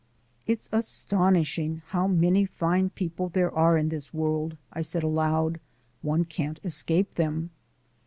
[0.47, 5.59] "It's astonishing how many fine people there are in this world," I said aloud;
[6.01, 7.51] "one can't escape them!"